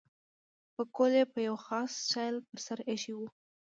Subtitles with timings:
[0.75, 3.27] پکول یې په یو خاص سټایل پر سر اېښی وو.